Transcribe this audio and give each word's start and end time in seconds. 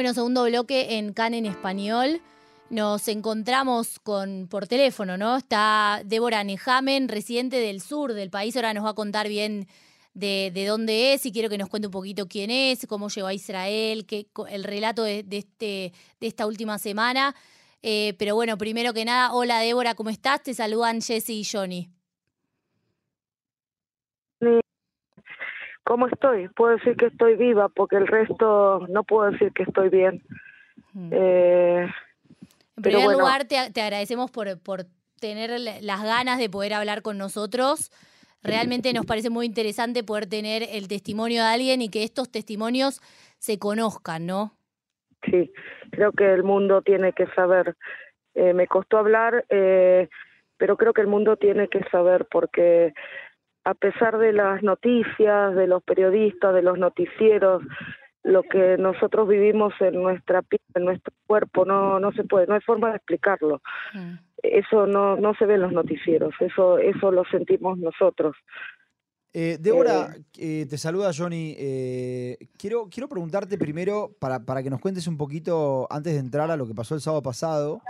Bueno, 0.00 0.14
segundo 0.14 0.44
bloque 0.44 0.96
en 0.96 1.12
CAN 1.12 1.34
en 1.34 1.44
español. 1.44 2.22
Nos 2.70 3.06
encontramos 3.06 3.98
con 3.98 4.48
por 4.48 4.66
teléfono, 4.66 5.18
¿no? 5.18 5.36
Está 5.36 6.00
Débora 6.06 6.42
Nejamen, 6.42 7.06
residente 7.06 7.58
del 7.58 7.82
sur 7.82 8.14
del 8.14 8.30
país. 8.30 8.56
Ahora 8.56 8.72
nos 8.72 8.86
va 8.86 8.88
a 8.88 8.94
contar 8.94 9.28
bien 9.28 9.68
de, 10.14 10.64
dónde 10.66 11.12
es 11.12 11.26
y 11.26 11.32
quiero 11.32 11.50
que 11.50 11.58
nos 11.58 11.68
cuente 11.68 11.88
un 11.88 11.92
poquito 11.92 12.28
quién 12.28 12.50
es, 12.50 12.86
cómo 12.86 13.10
llegó 13.10 13.26
a 13.26 13.34
Israel, 13.34 14.06
qué, 14.06 14.26
el 14.48 14.64
relato 14.64 15.02
de, 15.02 15.22
este, 15.32 15.92
de 16.18 16.26
esta 16.26 16.46
última 16.46 16.78
semana. 16.78 17.36
Eh, 17.82 18.14
pero 18.18 18.34
bueno, 18.34 18.56
primero 18.56 18.94
que 18.94 19.04
nada, 19.04 19.34
hola 19.34 19.58
Débora, 19.58 19.94
¿cómo 19.94 20.08
estás? 20.08 20.42
Te 20.42 20.54
saludan 20.54 21.02
Jesse 21.02 21.28
y 21.28 21.44
Johnny. 21.44 21.90
¿Cómo 25.90 26.06
estoy? 26.06 26.46
Puedo 26.50 26.76
decir 26.76 26.96
que 26.96 27.06
estoy 27.06 27.34
viva 27.34 27.68
porque 27.68 27.96
el 27.96 28.06
resto 28.06 28.86
no 28.88 29.02
puedo 29.02 29.28
decir 29.28 29.52
que 29.52 29.64
estoy 29.64 29.88
bien. 29.88 30.22
Eh, 31.10 31.84
en 32.76 32.82
primer 32.84 33.10
lugar, 33.10 33.46
te, 33.46 33.58
agradecemos 33.58 34.30
por, 34.30 34.56
por 34.62 34.84
tener 35.18 35.50
las 35.58 36.04
ganas 36.04 36.38
de 36.38 36.48
poder 36.48 36.74
hablar 36.74 37.02
con 37.02 37.18
nosotros. 37.18 37.90
Realmente 38.40 38.92
nos 38.92 39.04
parece 39.04 39.30
muy 39.30 39.46
interesante 39.46 40.04
poder 40.04 40.28
tener 40.28 40.62
el 40.62 40.86
testimonio 40.86 41.42
de 41.42 41.48
alguien 41.48 41.82
y 41.82 41.88
que 41.88 42.04
estos 42.04 42.30
testimonios 42.30 43.00
se 43.40 43.58
conozcan, 43.58 44.26
¿no? 44.26 44.52
Sí, 45.24 45.50
creo 45.90 46.12
que 46.12 46.32
el 46.32 46.44
mundo 46.44 46.82
tiene 46.82 47.14
que 47.14 47.26
saber. 47.34 47.74
Eh, 48.36 48.54
me 48.54 48.68
costó 48.68 48.98
hablar, 48.98 49.44
eh, 49.48 50.08
pero 50.56 50.76
creo 50.76 50.92
que 50.92 51.00
el 51.00 51.08
mundo 51.08 51.36
tiene 51.36 51.66
que 51.66 51.82
saber 51.90 52.28
porque 52.30 52.94
a 53.64 53.74
pesar 53.74 54.18
de 54.18 54.32
las 54.32 54.62
noticias, 54.62 55.54
de 55.54 55.66
los 55.66 55.82
periodistas, 55.82 56.54
de 56.54 56.62
los 56.62 56.78
noticieros, 56.78 57.62
lo 58.22 58.42
que 58.42 58.76
nosotros 58.78 59.28
vivimos 59.28 59.72
en 59.80 59.94
nuestra 59.94 60.42
piel, 60.42 60.60
en 60.74 60.84
nuestro 60.84 61.12
cuerpo, 61.26 61.64
no, 61.64 61.98
no 62.00 62.12
se 62.12 62.24
puede, 62.24 62.46
no 62.46 62.54
hay 62.54 62.60
forma 62.60 62.90
de 62.90 62.96
explicarlo. 62.96 63.62
Mm. 63.94 64.14
Eso 64.42 64.86
no, 64.86 65.16
no 65.16 65.34
se 65.34 65.46
ve 65.46 65.54
en 65.54 65.62
los 65.62 65.72
noticieros, 65.72 66.34
eso, 66.40 66.78
eso 66.78 67.10
lo 67.10 67.24
sentimos 67.26 67.78
nosotros. 67.78 68.36
Eh, 69.32 69.58
Débora, 69.60 70.16
eh, 70.38 70.66
te 70.68 70.76
saluda 70.76 71.12
Johnny. 71.16 71.54
Eh, 71.56 72.36
quiero, 72.58 72.88
quiero 72.90 73.08
preguntarte 73.08 73.58
primero, 73.58 74.10
para, 74.18 74.44
para 74.44 74.62
que 74.62 74.70
nos 74.70 74.80
cuentes 74.80 75.06
un 75.06 75.16
poquito, 75.16 75.86
antes 75.90 76.14
de 76.14 76.18
entrar 76.18 76.50
a 76.50 76.56
lo 76.56 76.66
que 76.66 76.74
pasó 76.74 76.94
el 76.94 77.00
sábado 77.00 77.22
pasado, 77.22 77.80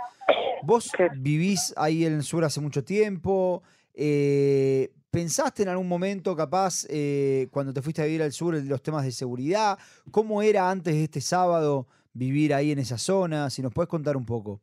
vos 0.63 0.91
vivís 1.17 1.73
ahí 1.77 2.05
en 2.05 2.13
el 2.13 2.23
sur 2.23 2.43
hace 2.43 2.61
mucho 2.61 2.83
tiempo, 2.83 3.63
eh, 4.03 4.89
¿Pensaste 5.11 5.63
en 5.63 5.69
algún 5.69 5.87
momento, 5.89 6.35
capaz, 6.35 6.87
eh, 6.89 7.49
cuando 7.51 7.73
te 7.73 7.81
fuiste 7.81 8.01
a 8.01 8.05
vivir 8.05 8.23
al 8.23 8.31
sur, 8.31 8.55
los 8.55 8.81
temas 8.81 9.03
de 9.03 9.11
seguridad? 9.11 9.77
¿Cómo 10.09 10.41
era 10.41 10.71
antes 10.71 10.95
de 10.95 11.03
este 11.03 11.19
sábado 11.19 11.85
vivir 12.13 12.53
ahí 12.53 12.71
en 12.71 12.79
esa 12.79 12.97
zona? 12.97 13.49
Si 13.49 13.61
nos 13.61 13.73
puedes 13.73 13.89
contar 13.89 14.15
un 14.15 14.25
poco. 14.25 14.61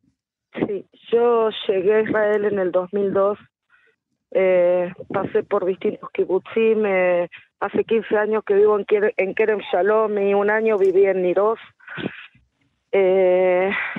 Sí, 0.67 0.86
yo 1.12 1.50
llegué 1.69 1.97
a 1.97 2.00
Israel 2.00 2.47
en 2.47 2.58
el 2.58 2.72
2002. 2.72 3.39
Eh, 4.30 4.91
pasé 5.12 5.42
por 5.42 5.67
distintos 5.67 6.11
kibbutzim. 6.12 6.86
Eh, 6.86 7.28
hace 7.61 7.84
15 7.84 8.17
años 8.17 8.42
que 8.45 8.55
vivo 8.55 8.78
en, 8.78 8.86
en 9.19 9.34
Kerem 9.34 9.61
Shalom 9.70 10.19
y 10.19 10.33
un 10.33 10.48
año 10.48 10.78
viví 10.78 11.05
en 11.05 11.23
Niroz. 11.23 11.58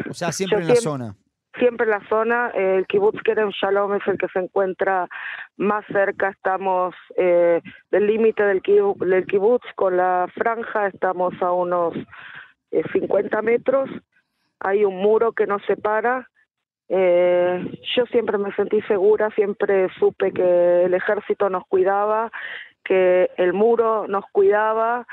o 0.09 0.13
sea, 0.13 0.31
siempre 0.31 0.61
en 0.61 0.67
la 0.67 0.75
zona 0.75 1.15
siempre 1.59 1.85
la 1.85 2.01
zona. 2.07 2.49
el 2.55 2.87
kibbutz 2.87 3.21
Kerem 3.21 3.49
Shalom 3.49 3.93
es 3.95 4.07
el 4.07 4.17
que 4.17 4.27
se 4.29 4.39
encuentra 4.39 5.07
más 5.57 5.85
cerca. 5.87 6.29
Estamos 6.29 6.95
eh, 7.17 7.61
del 7.91 8.07
límite 8.07 8.43
del, 8.43 8.61
del 8.61 9.25
kibbutz 9.27 9.65
con 9.75 9.97
la 9.97 10.27
franja, 10.33 10.87
estamos 10.87 11.33
a 11.41 11.51
unos 11.51 11.93
50 12.71 13.37
eh, 13.37 13.41
metros. 13.41 13.89
Hay 14.59 14.85
un 14.85 14.95
muro 14.95 15.33
que 15.33 15.45
nos 15.45 15.63
separa. 15.65 16.27
Eh, 16.87 17.79
yo 17.95 18.05
siempre 18.07 18.37
me 18.37 18.51
sentí 18.53 18.81
segura, 18.83 19.29
siempre 19.31 19.89
supe 19.99 20.31
que 20.31 20.85
el 20.85 20.93
ejército 20.95 21.49
nos 21.49 21.63
cuidaba, 21.67 22.31
que 22.83 23.29
el 23.37 23.53
muro 23.53 24.07
nos 24.07 24.25
cuidaba. 24.31 25.05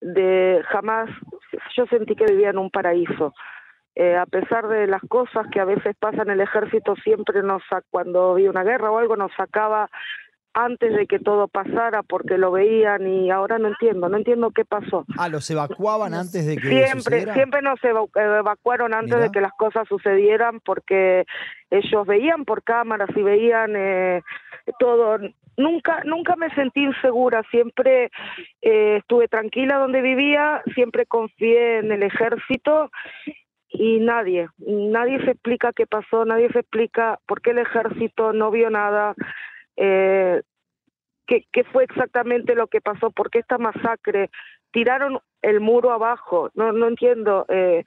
De 0.00 0.64
jamás, 0.68 1.10
yo 1.76 1.86
sentí 1.86 2.16
que 2.16 2.24
vivía 2.24 2.50
en 2.50 2.58
un 2.58 2.70
paraíso. 2.70 3.34
Eh, 4.00 4.16
a 4.16 4.24
pesar 4.24 4.66
de 4.68 4.86
las 4.86 5.02
cosas 5.02 5.46
que 5.52 5.60
a 5.60 5.66
veces 5.66 5.94
pasan 5.98 6.28
en 6.28 6.30
el 6.30 6.40
ejército, 6.40 6.94
siempre 7.04 7.42
nos, 7.42 7.62
cuando 7.90 8.30
había 8.30 8.48
una 8.48 8.62
guerra 8.62 8.90
o 8.90 8.96
algo, 8.96 9.14
nos 9.14 9.30
sacaba 9.36 9.90
antes 10.54 10.96
de 10.96 11.06
que 11.06 11.18
todo 11.18 11.48
pasara 11.48 12.02
porque 12.02 12.38
lo 12.38 12.50
veían 12.50 13.06
y 13.06 13.30
ahora 13.30 13.58
no 13.58 13.68
entiendo, 13.68 14.08
no 14.08 14.16
entiendo 14.16 14.52
qué 14.52 14.64
pasó. 14.64 15.04
Ah, 15.18 15.28
los 15.28 15.50
evacuaban 15.50 16.14
antes 16.14 16.46
de 16.46 16.56
que 16.56 16.86
siempre, 16.86 17.30
Siempre 17.34 17.60
nos 17.60 17.78
evacuaron 17.84 18.94
antes 18.94 19.20
de 19.20 19.30
que 19.30 19.42
las 19.42 19.52
cosas 19.52 19.86
sucedieran 19.86 20.60
porque 20.60 21.26
ellos 21.68 22.06
veían 22.06 22.46
por 22.46 22.62
cámaras 22.62 23.10
y 23.14 23.22
veían 23.22 23.74
eh, 23.76 24.22
todo. 24.78 25.18
Nunca, 25.58 26.04
nunca 26.06 26.36
me 26.36 26.48
sentí 26.54 26.84
insegura, 26.84 27.42
siempre 27.50 28.10
eh, 28.62 28.96
estuve 28.96 29.28
tranquila 29.28 29.76
donde 29.76 30.00
vivía, 30.00 30.62
siempre 30.74 31.04
confié 31.04 31.80
en 31.80 31.92
el 31.92 32.02
ejército 32.02 32.90
y 33.72 34.00
nadie, 34.00 34.48
nadie 34.58 35.24
se 35.24 35.32
explica 35.32 35.72
qué 35.72 35.86
pasó, 35.86 36.24
nadie 36.24 36.50
se 36.50 36.60
explica 36.60 37.18
por 37.26 37.40
qué 37.40 37.50
el 37.50 37.58
ejército 37.58 38.32
no 38.32 38.50
vio 38.50 38.68
nada, 38.68 39.14
eh, 39.76 40.42
qué, 41.26 41.64
fue 41.72 41.84
exactamente 41.84 42.54
lo 42.54 42.66
que 42.66 42.80
pasó, 42.80 43.10
por 43.10 43.30
qué 43.30 43.38
esta 43.38 43.58
masacre, 43.58 44.30
tiraron 44.72 45.20
el 45.42 45.60
muro 45.60 45.92
abajo, 45.92 46.50
no, 46.54 46.72
no 46.72 46.88
entiendo, 46.88 47.46
eh, 47.48 47.84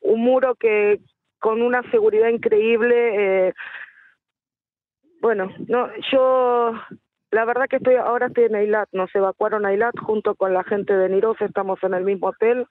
un 0.00 0.20
muro 0.20 0.56
que 0.56 1.00
con 1.38 1.62
una 1.62 1.82
seguridad 1.90 2.28
increíble, 2.28 3.48
eh, 3.48 3.54
bueno, 5.20 5.52
no, 5.68 5.88
yo 6.10 6.74
la 7.30 7.44
verdad 7.44 7.66
que 7.68 7.76
estoy 7.76 7.94
ahora 7.94 8.26
estoy 8.26 8.44
en 8.44 8.56
Eilat, 8.56 8.88
nos 8.92 9.14
evacuaron 9.14 9.64
a 9.64 9.72
Eilat 9.72 9.96
junto 9.98 10.34
con 10.34 10.52
la 10.52 10.64
gente 10.64 10.94
de 10.94 11.08
Niroz, 11.08 11.40
estamos 11.40 11.82
en 11.82 11.94
el 11.94 12.04
mismo 12.04 12.28
hotel. 12.28 12.66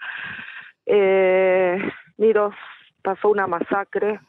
Eh, 0.86 1.80
Miros 2.22 2.54
pasó 3.02 3.30
una 3.30 3.48
masacre, 3.48 4.20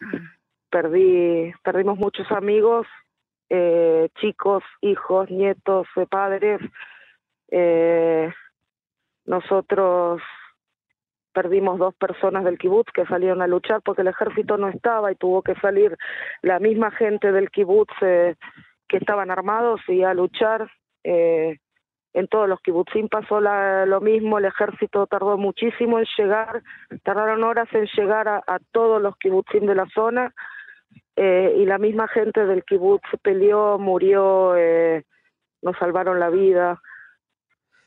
perdí, 0.71 1.53
perdimos 1.63 1.99
muchos 1.99 2.27
amigos, 2.33 2.87
eh, 3.51 4.09
chicos, 4.19 4.65
hijos, 4.81 5.31
nietos, 5.31 5.87
padres. 6.09 6.59
Eh, 7.51 8.33
nosotros 9.27 10.23
perdimos 11.35 11.79
dos 11.79 11.95
personas 11.95 12.45
del 12.45 12.57
kibutz 12.57 12.91
que 12.93 13.05
salieron 13.05 13.43
a 13.43 13.47
luchar 13.47 13.83
porque 13.83 14.01
el 14.01 14.09
ejército 14.09 14.57
no 14.57 14.69
estaba 14.69 15.13
y 15.13 15.17
tuvo 15.17 15.43
que 15.43 15.55
salir 15.57 15.99
la 16.41 16.61
misma 16.61 16.93
gente 16.93 17.31
del 17.31 17.51
kibutz 17.51 17.93
eh, 18.01 18.37
que 18.89 18.97
estaban 18.97 19.31
armados 19.31 19.83
y 19.87 20.03
a 20.03 20.15
luchar. 20.15 20.71
Eh, 21.05 21.59
en 22.15 22.29
todos 22.29 22.49
los 22.49 22.61
kibutzim 22.61 23.09
pasó 23.09 23.41
lo 23.41 24.01
mismo, 24.01 24.39
el 24.39 24.45
ejército 24.45 25.07
tardó 25.07 25.39
muchísimo 25.39 25.99
en 25.99 26.07
llegar, 26.19 26.63
tardaron 27.03 27.43
horas 27.43 27.69
en 27.73 27.87
llegar 27.97 28.29
a, 28.29 28.59
todos 28.71 29.01
los 29.01 29.17
kibutzim 29.17 29.67
de 29.67 29.75
la 29.75 29.87
zona 29.95 30.35
eh, 31.17 31.55
y 31.59 31.65
la 31.65 31.79
misma 31.79 32.09
gente 32.09 32.45
del 32.45 32.65
kibutz 32.65 33.03
peleó, 33.23 33.79
murió, 33.79 34.57
eh, 34.57 35.05
nos 35.63 35.77
salvaron 35.79 36.21
la 36.21 36.29
vida. 36.29 36.81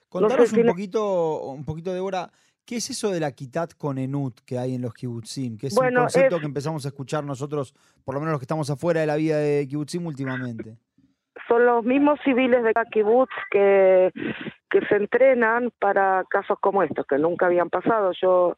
Contanos 0.10 0.54
un 0.54 0.66
poquito, 0.66 1.42
un 1.42 1.66
poquito 1.66 1.94
de 1.94 2.00
hora, 2.00 2.32
¿qué 2.66 2.78
es 2.78 2.90
eso 2.90 3.12
de 3.12 3.20
la 3.20 3.32
kitat 3.32 3.74
con 3.76 3.98
enut 4.00 4.40
que 4.46 4.58
hay 4.58 4.74
en 4.74 4.82
los 4.82 4.94
kibutzim? 4.94 5.58
Que 5.58 5.68
es 5.68 5.78
un 5.78 5.94
concepto 5.94 6.40
que 6.40 6.46
empezamos 6.46 6.86
a 6.86 6.88
escuchar 6.88 7.24
nosotros, 7.24 7.76
por 8.04 8.16
lo 8.16 8.22
menos 8.22 8.34
los 8.34 8.40
que 8.40 8.46
estamos 8.46 8.70
afuera 8.72 9.02
de 9.02 9.08
la 9.08 9.18
vida 9.18 9.38
de 9.38 9.68
kibutzim 9.68 10.06
últimamente 10.06 10.80
son 11.48 11.66
los 11.66 11.84
mismos 11.84 12.20
civiles 12.24 12.64
de 12.64 12.74
kibutz 12.92 13.32
que, 13.52 14.12
que 14.70 14.82
se 14.88 14.96
entrenan 14.96 15.72
para 15.80 16.24
casos 16.30 16.58
como 16.60 16.84
estos, 16.84 17.06
que 17.06 17.18
nunca 17.18 17.48
habían 17.48 17.70
pasado. 17.70 18.12
Yo 18.22 18.58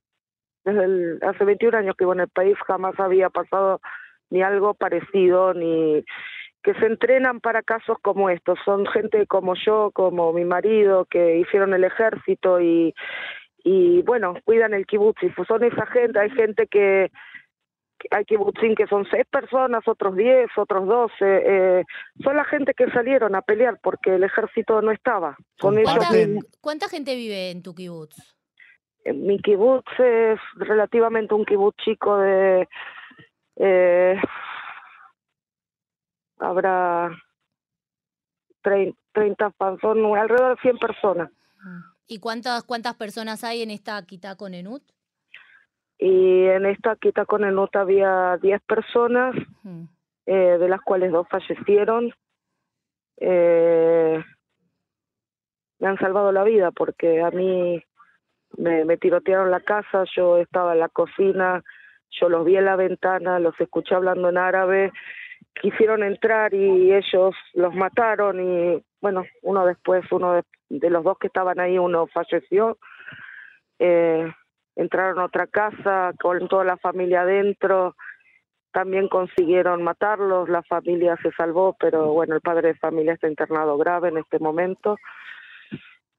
desde 0.64 1.26
hace 1.26 1.46
21 1.46 1.78
años 1.78 1.96
que 1.98 2.06
vivo 2.06 2.14
en 2.14 2.22
el 2.22 2.30
país 2.30 2.58
jamás 2.66 3.00
había 3.00 3.30
pasado 3.30 3.80
ni 4.30 4.42
algo 4.42 4.74
parecido, 4.74 5.54
ni 5.54 6.04
que 6.64 6.74
se 6.76 6.86
entrenan 6.86 7.40
para 7.40 7.64
casos 7.64 7.98
como 8.02 8.30
estos. 8.30 8.60
Son 8.66 8.86
gente 8.88 9.26
como 9.28 9.56
yo, 9.56 9.92
como 9.94 10.34
mi 10.34 10.44
marido, 10.44 11.06
que 11.06 11.38
hicieron 11.38 11.74
el 11.74 11.86
ejército 11.86 12.60
y, 12.60 12.94
y 13.64 14.02
bueno, 14.04 14.36
cuidan 14.44 14.74
el 14.74 14.86
kibutz. 14.86 15.24
Y 15.24 15.32
son 15.48 15.64
esa 15.64 15.86
gente, 15.88 16.20
hay 16.20 16.30
gente 16.32 16.68
que 16.68 17.12
hay 18.12 18.26
kibutzim 18.26 18.76
que 18.76 18.88
son 18.88 19.06
seis 19.10 19.26
personas, 19.30 19.88
otros 19.88 20.16
diez, 20.16 20.50
otros 20.58 20.88
doce. 20.88 21.16
Eh, 21.22 21.86
son 22.24 22.36
la 22.36 22.46
gente 22.46 22.74
que 22.74 22.90
salieron 22.92 23.36
a 23.36 23.42
pelear 23.42 23.80
porque 23.82 24.16
el 24.16 24.24
ejército 24.24 24.82
no 24.82 24.92
estaba. 24.92 25.38
¿Cuánta, 25.60 26.90
gente 26.90 27.16
vive 27.16 27.52
en 27.52 27.64
tu 27.64 27.74
kibutz? 27.74 28.16
Mi 29.06 29.40
kibutz 29.40 29.90
es 30.00 30.40
relativamente 30.56 31.34
un 31.34 31.46
kibutz 31.46 31.78
chico 31.84 32.18
de... 32.18 32.68
Eh, 33.56 34.20
habrá 36.40 37.10
30, 38.62 39.54
son 39.82 40.16
alrededor 40.16 40.56
de 40.56 40.62
100 40.62 40.78
personas. 40.78 41.32
¿Y 42.08 42.20
cuántas, 42.20 42.64
cuántas 42.64 42.96
personas 42.96 43.44
hay 43.44 43.62
en 43.62 43.72
esta 43.72 44.02
Quita 44.06 44.36
con 44.36 44.54
Enut? 44.54 44.84
Y 46.00 46.46
en 46.46 46.66
esta 46.66 46.96
quita 46.96 47.26
con 47.26 47.44
el 47.44 47.56
nota 47.56 47.82
había 47.82 48.38
10 48.42 48.62
personas, 48.62 49.36
eh, 50.26 50.58
de 50.60 50.70
las 50.70 50.82
cuales 50.82 51.12
dos 51.12 51.28
fallecieron. 51.30 52.14
Eh, 53.20 54.24
me 55.80 55.88
han 55.88 55.98
salvado 55.98 56.32
la 56.32 56.44
vida 56.44 56.72
porque 56.72 57.22
a 57.22 57.32
mí 57.32 57.84
me, 58.58 58.86
me 58.86 58.98
tirotearon 58.98 59.52
la 59.52 59.60
casa, 59.60 60.04
yo 60.16 60.38
estaba 60.38 60.74
en 60.74 60.80
la 60.80 60.90
cocina, 60.90 61.64
yo 62.12 62.30
los 62.30 62.46
vi 62.46 62.58
en 62.58 62.66
la 62.66 62.76
ventana, 62.76 63.40
los 63.40 63.60
escuché 63.60 63.96
hablando 63.96 64.30
en 64.30 64.38
árabe, 64.38 64.92
quisieron 65.62 66.04
entrar 66.04 66.54
y 66.54 66.94
ellos 66.94 67.36
los 67.54 67.74
mataron 67.74 68.40
y 68.40 68.84
bueno, 69.02 69.26
uno 69.42 69.66
después, 69.66 70.04
uno 70.12 70.42
de, 70.70 70.90
los 70.90 71.04
dos 71.04 71.18
que 71.18 71.28
estaban 71.28 71.60
ahí, 71.60 71.78
uno 71.78 72.08
falleció. 72.08 72.78
Eh, 73.80 74.32
entraron 74.78 75.20
a 75.20 75.26
otra 75.26 75.48
casa 75.48 76.14
con 76.22 76.48
toda 76.48 76.64
la 76.64 76.78
familia 76.78 77.22
adentro, 77.22 77.96
también 78.72 79.08
consiguieron 79.08 79.84
matarlos, 79.84 80.50
la 80.50 80.62
familia 80.62 81.18
se 81.24 81.32
salvó, 81.32 81.76
pero 81.80 82.14
bueno, 82.14 82.36
el 82.36 82.42
padre 82.42 82.70
de 82.70 82.76
familia 82.76 83.14
está 83.14 83.28
internado 83.28 83.76
grave 83.78 84.10
en 84.10 84.20
este 84.20 84.38
momento. 84.38 84.98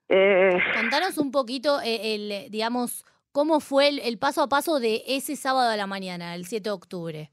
Eh, 0.08 0.58
Contanos 0.74 1.18
un 1.18 1.30
poquito, 1.30 1.80
eh, 1.82 2.16
el, 2.16 2.50
digamos, 2.50 3.04
cómo 3.30 3.60
fue 3.60 3.88
el, 3.88 4.18
paso 4.18 4.42
a 4.42 4.48
paso 4.48 4.80
de 4.80 5.04
ese 5.06 5.36
sábado 5.36 5.70
a 5.70 5.76
la 5.76 5.86
mañana, 5.86 6.34
el 6.34 6.46
7 6.46 6.64
de 6.64 6.70
octubre. 6.70 7.30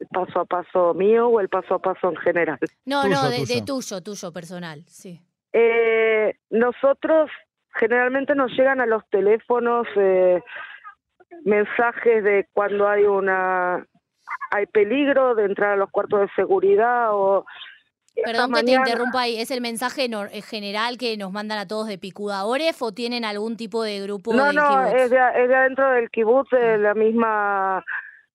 ¿El 0.00 0.08
paso 0.08 0.40
a 0.40 0.44
paso 0.44 0.94
mío 0.94 1.28
o 1.28 1.38
el 1.38 1.48
paso 1.48 1.74
a 1.74 1.78
paso 1.78 2.08
en 2.10 2.16
general? 2.16 2.58
No, 2.86 3.04
no, 3.06 3.30
de 3.30 3.62
tuyo. 3.64 4.00
tuyo, 4.02 4.32
personal, 4.32 4.82
sí. 4.86 5.20
Eh, 5.52 6.34
nosotros 6.50 7.30
generalmente 7.74 8.34
nos 8.34 8.52
llegan 8.52 8.80
a 8.80 8.86
los 8.86 9.02
teléfonos 9.10 9.86
eh, 9.96 10.42
mensajes 11.44 12.24
de 12.24 12.48
cuando 12.52 12.88
hay 12.88 13.04
una 13.04 13.86
hay 14.50 14.66
peligro 14.66 15.34
de 15.34 15.44
entrar 15.44 15.72
a 15.72 15.76
los 15.76 15.90
cuartos 15.90 16.20
de 16.20 16.28
seguridad 16.34 17.12
o 17.12 17.44
Perdón 18.24 18.52
que 18.52 18.64
te 18.64 18.72
interrumpa 18.72 19.22
ahí, 19.22 19.40
¿es 19.40 19.50
el 19.50 19.60
mensaje 19.60 20.06
eh, 20.06 20.42
general 20.42 20.98
que 20.98 21.16
nos 21.16 21.32
mandan 21.32 21.58
a 21.58 21.68
todos 21.68 21.86
de 21.86 21.98
Picuda 21.98 22.44
Oref 22.44 22.82
o 22.82 22.92
tienen 22.92 23.24
algún 23.24 23.56
tipo 23.56 23.82
de 23.82 24.00
grupo 24.00 24.34
no, 24.34 24.52
No, 24.52 24.86
es 24.86 25.10
de, 25.10 25.18
es 25.36 25.48
de 25.48 25.54
adentro 25.54 25.90
del 25.92 26.10
kibutz, 26.10 26.50
de 26.50 26.78
la 26.78 26.94
misma 26.94 27.84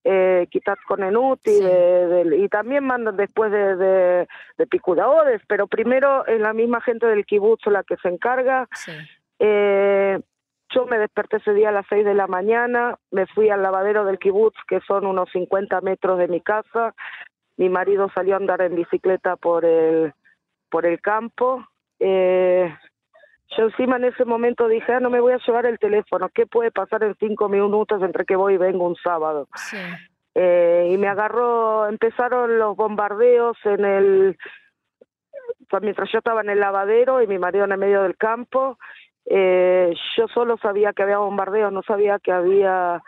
eh, 0.03 0.47
Kitat 0.49 0.79
con 0.87 1.03
Enut 1.03 1.41
y, 1.45 2.47
también 2.49 2.85
mandan 2.85 3.17
después 3.17 3.51
de, 3.51 3.75
de, 3.75 4.27
de 4.57 5.39
pero 5.47 5.67
primero 5.67 6.25
es 6.27 6.39
la 6.39 6.53
misma 6.53 6.81
gente 6.81 7.05
del 7.05 7.25
kibutz 7.25 7.65
la 7.67 7.83
que 7.83 7.97
se 7.97 8.09
encarga. 8.09 8.67
Eh, 9.45 10.21
yo 10.73 10.85
me 10.85 10.97
desperté 10.97 11.37
ese 11.37 11.53
día 11.53 11.67
a 11.69 11.73
las 11.73 11.85
6 11.89 12.05
de 12.05 12.13
la 12.13 12.27
mañana, 12.27 12.95
me 13.11 13.27
fui 13.27 13.49
al 13.49 13.61
lavadero 13.61 14.05
del 14.05 14.17
kibutz, 14.17 14.55
que 14.69 14.79
son 14.87 15.05
unos 15.05 15.29
50 15.31 15.81
metros 15.81 16.17
de 16.17 16.29
mi 16.29 16.39
casa. 16.39 16.95
Mi 17.57 17.67
marido 17.67 18.09
salió 18.15 18.35
a 18.35 18.37
andar 18.37 18.61
en 18.61 18.75
bicicleta 18.75 19.35
por 19.35 19.65
el, 19.65 20.13
por 20.69 20.85
el 20.85 21.01
campo. 21.01 21.65
Eh, 21.99 22.73
yo 23.57 23.65
encima 23.65 23.97
en 23.97 24.05
ese 24.05 24.23
momento 24.23 24.69
dije, 24.69 24.93
ah, 24.93 25.01
no 25.01 25.09
me 25.09 25.19
voy 25.19 25.33
a 25.33 25.41
llevar 25.45 25.65
el 25.65 25.77
teléfono, 25.77 26.29
¿qué 26.29 26.47
puede 26.47 26.71
pasar 26.71 27.03
en 27.03 27.15
cinco 27.19 27.49
minutos 27.49 28.01
entre 28.01 28.25
que 28.25 28.37
voy 28.37 28.53
y 28.53 28.57
vengo 28.57 28.87
un 28.87 28.95
sábado? 28.95 29.49
Eh, 30.35 30.89
y 30.91 30.97
me 30.97 31.09
agarró, 31.09 31.87
empezaron 31.87 32.57
los 32.57 32.77
bombardeos 32.77 33.57
en 33.65 33.85
el, 33.85 34.37
mientras 35.81 36.11
yo 36.11 36.19
estaba 36.19 36.41
en 36.41 36.49
el 36.49 36.59
lavadero 36.59 37.21
y 37.21 37.27
mi 37.27 37.37
marido 37.37 37.65
en 37.65 37.73
el 37.73 37.77
medio 37.77 38.03
del 38.03 38.17
campo, 38.17 38.77
eh, 39.25 39.93
yo 40.17 40.27
solo 40.27 40.57
sabía 40.57 40.93
que 40.93 41.03
había 41.03 41.17
bombardeos, 41.17 41.71
no 41.71 41.81
sabía 41.83 42.19
que 42.19 42.31
había 42.31 43.01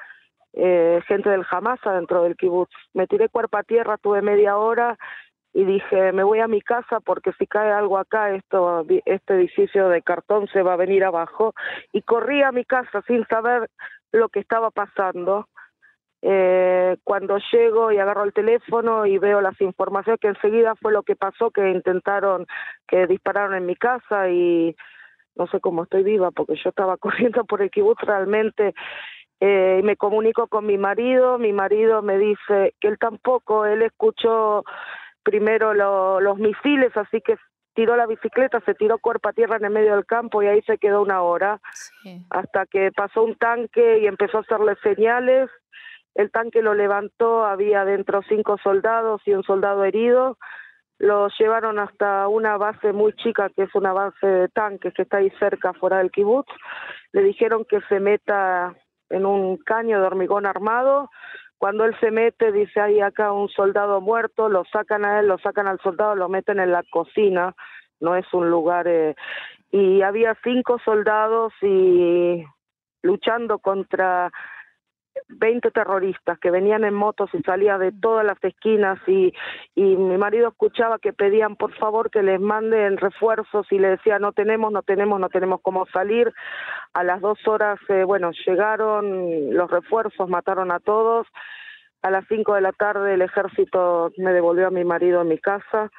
eh, 0.54 1.02
gente 1.08 1.30
del 1.30 1.46
Hamas 1.50 1.80
adentro 1.86 2.24
del 2.24 2.38
kibutz. 2.38 2.72
Me 2.94 3.08
tiré 3.08 3.30
cuerpo 3.30 3.58
a 3.58 3.64
tierra, 3.64 3.98
tuve 3.98 4.22
media 4.22 4.58
hora 4.58 4.98
y 5.54 5.64
dije, 5.66 6.12
me 6.12 6.24
voy 6.24 6.40
a 6.40 6.48
mi 6.48 6.62
casa 6.62 7.00
porque 7.00 7.32
si 7.40 7.48
cae 7.48 7.72
algo 7.72 7.98
acá, 7.98 8.32
esto, 8.32 8.86
este 9.06 9.36
edificio 9.36 9.90
de 9.90 10.02
cartón 10.02 10.48
se 10.48 10.62
va 10.62 10.74
a 10.74 10.78
venir 10.78 11.04
abajo. 11.04 11.54
Y 11.92 12.02
corrí 12.02 12.42
a 12.44 12.52
mi 12.52 12.66
casa 12.66 13.02
sin 13.08 13.26
saber 13.28 13.70
lo 14.12 14.30
que 14.30 14.40
estaba 14.40 14.72
pasando. 14.72 15.48
Eh, 16.22 16.98
cuando 17.04 17.38
llego 17.52 17.92
y 17.92 18.00
agarro 18.00 18.24
el 18.24 18.34
teléfono 18.34 19.06
y 19.06 19.18
veo 19.18 19.42
las 19.42 19.60
informaciones, 19.62 20.20
que 20.20 20.30
enseguida 20.30 20.76
fue 20.76 20.92
lo 20.92 21.04
que 21.04 21.16
pasó, 21.16 21.52
que 21.52 21.70
intentaron, 21.70 22.48
que 22.88 23.06
dispararon 23.08 23.56
en 23.56 23.66
mi 23.66 23.76
casa 23.76 24.30
y 24.30 24.76
no 25.36 25.48
sé 25.48 25.60
cómo 25.60 25.84
estoy 25.84 26.04
viva 26.04 26.32
porque 26.32 26.56
yo 26.56 26.70
estaba 26.70 26.98
corriendo 26.98 27.46
por 27.46 27.62
el 27.62 27.70
kibutz 27.70 28.02
realmente. 28.02 28.74
Eh, 29.42 29.82
me 29.84 29.98
comunico 29.98 30.48
con 30.48 30.66
mi 30.66 30.78
marido, 30.78 31.38
mi 31.38 31.52
marido 31.52 32.02
me 32.02 32.18
dice 32.18 32.74
que 32.80 32.88
él 32.88 32.98
tampoco, 32.98 33.66
él 33.66 33.82
escuchó 33.82 34.64
primero 35.24 35.74
los 35.74 36.38
misiles, 36.38 36.96
así 36.96 37.20
que 37.20 37.36
tiró 37.74 37.98
la 37.98 38.06
bicicleta, 38.06 38.62
se 38.62 38.74
tiró 38.76 38.98
cuerpo 39.00 39.30
a 39.30 39.34
tierra 39.34 39.58
en 39.58 39.66
el 39.66 39.72
medio 39.72 39.96
del 39.96 40.06
campo 40.06 40.42
y 40.42 40.48
ahí 40.48 40.62
se 40.62 40.78
quedó 40.78 41.02
una 41.02 41.22
hora, 41.22 41.60
hasta 42.30 42.66
que 42.68 42.92
pasó 42.92 43.24
un 43.24 43.36
tanque 43.36 44.00
y 44.00 44.08
empezó 44.08 44.38
a 44.38 44.42
hacerle 44.42 44.76
señales. 44.82 45.50
El 46.14 46.32
tanque 46.32 46.62
lo 46.62 46.74
levantó, 46.74 47.44
había 47.44 47.84
dentro 47.84 48.22
cinco 48.30 48.58
soldados 48.64 49.22
y 49.26 49.34
un 49.34 49.44
soldado 49.44 49.84
herido. 49.84 50.38
Lo 50.98 51.28
llevaron 51.38 51.80
hasta 51.80 52.28
una 52.28 52.58
base 52.58 52.94
muy 52.94 53.14
chica, 53.14 53.50
que 53.50 53.64
es 53.64 53.76
una 53.76 53.94
base 53.94 54.26
de 54.26 54.48
tanques 54.50 54.94
que 54.94 55.02
está 55.02 55.18
ahí 55.18 55.30
cerca, 55.40 55.74
fuera 55.74 55.98
del 55.98 56.12
kibutz. 56.12 56.52
Le 57.12 57.22
dijeron 57.22 57.66
que 57.66 57.82
se 57.90 58.00
meta 58.00 58.74
en 59.10 59.26
un 59.26 59.58
caño 59.58 60.00
de 60.00 60.08
hormigón 60.08 60.46
armado, 60.46 61.10
cuando 61.58 61.86
él 61.86 61.96
se 62.00 62.12
mete, 62.12 62.52
dice, 62.52 62.80
hay 62.80 63.00
acá 63.02 63.32
un 63.32 63.50
soldado 63.50 64.02
muerto, 64.02 64.50
lo 64.50 64.66
sacan 64.66 65.06
a 65.06 65.20
él, 65.20 65.28
lo 65.28 65.38
sacan 65.40 65.68
al 65.68 65.80
soldado, 65.80 66.16
lo 66.16 66.30
meten 66.30 66.60
en 66.60 66.72
la 66.72 66.84
cocina, 66.84 67.56
no 68.00 68.16
es 68.16 68.26
un 68.34 68.50
lugar... 68.50 68.88
Eh, 68.88 69.16
y 69.72 70.02
había 70.04 70.38
cinco 70.42 70.80
soldados 70.86 71.52
y 71.62 72.46
luchando 73.02 73.60
contra 73.60 74.32
20 75.30 75.72
terroristas 75.72 76.40
que 76.40 76.52
venían 76.52 76.84
en 76.84 76.94
motos 76.94 77.30
y 77.34 77.42
salían 77.42 77.80
de 77.80 77.92
todas 77.92 78.26
las 78.26 78.42
esquinas 78.44 79.00
y, 79.08 79.34
y 79.76 79.96
mi 79.96 80.18
marido 80.18 80.50
escuchaba 80.50 81.00
que 81.00 81.14
pedían 81.14 81.56
por 81.56 81.74
favor 81.76 82.10
que 82.10 82.24
les 82.24 82.40
manden 82.40 82.98
refuerzos 82.98 83.66
y 83.72 83.80
le 83.80 83.90
decía 83.90 84.20
no 84.20 84.32
tenemos, 84.32 84.72
no 84.72 84.82
tenemos, 84.82 85.20
no 85.20 85.30
tenemos 85.30 85.62
cómo 85.62 85.86
salir. 85.88 86.34
A 86.94 87.04
las 87.04 87.22
dos 87.22 87.40
horas, 87.48 87.80
eh, 87.90 88.04
bueno, 88.04 88.32
llegaron 88.46 89.54
los 89.54 89.70
refuerzos, 89.70 90.30
mataron 90.30 90.72
a 90.72 90.80
todos. 90.80 91.28
A 92.02 92.12
las 92.12 92.26
cinco 92.28 92.54
de 92.54 92.62
la 92.62 92.72
tarde 92.72 93.16
el 93.16 93.22
ejército 93.22 94.12
me 94.18 94.32
devolvió 94.32 94.68
a 94.68 94.72
mi 94.72 94.84
marido 94.84 95.22
en 95.22 95.28
mi 95.28 95.40
casa. 95.40 95.90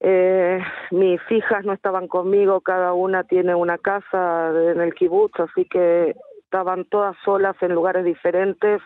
Eh, 0.00 0.62
mis 0.92 1.20
hijas 1.30 1.64
no 1.64 1.72
estaban 1.72 2.06
conmigo, 2.06 2.60
cada 2.60 2.92
una 2.92 3.24
tiene 3.24 3.54
una 3.54 3.78
casa 3.78 4.50
en 4.50 4.80
el 4.80 4.94
kibutz, 4.94 5.38
así 5.40 5.64
que 5.64 6.14
estaban 6.48 6.86
todas 6.86 7.14
solas 7.24 7.54
en 7.60 7.74
lugares 7.74 8.06
diferentes. 8.06 8.80